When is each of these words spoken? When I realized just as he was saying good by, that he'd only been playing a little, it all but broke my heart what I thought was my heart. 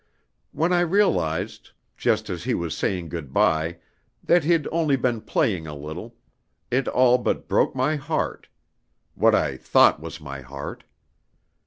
When 0.51 0.73
I 0.73 0.79
realized 0.79 1.73
just 1.95 2.27
as 2.31 2.43
he 2.45 2.55
was 2.55 2.75
saying 2.75 3.09
good 3.09 3.31
by, 3.31 3.77
that 4.23 4.43
he'd 4.43 4.67
only 4.71 4.95
been 4.95 5.21
playing 5.21 5.67
a 5.67 5.75
little, 5.75 6.15
it 6.71 6.87
all 6.87 7.19
but 7.19 7.47
broke 7.47 7.75
my 7.75 7.97
heart 7.97 8.47
what 9.13 9.35
I 9.35 9.57
thought 9.57 9.99
was 9.99 10.19
my 10.19 10.41
heart. 10.41 10.85